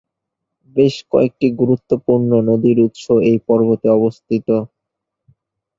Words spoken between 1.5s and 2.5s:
গুরুত্বপূর্ণ